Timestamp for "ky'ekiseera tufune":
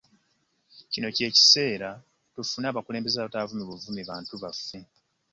1.15-2.65